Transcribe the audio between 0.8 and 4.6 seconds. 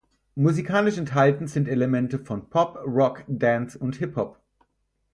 enthalten sind Elemente von Pop, Rock, Dance und Hip-Hop.